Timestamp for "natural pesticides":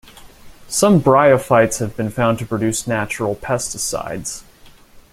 2.87-4.41